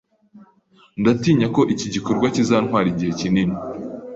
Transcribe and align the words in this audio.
Ndatinya 1.01 1.47
ko 1.55 1.61
iki 1.73 1.87
gikorwa 1.93 2.27
kizantwara 2.35 2.85
igihe 2.93 3.11
kinini. 3.19 3.55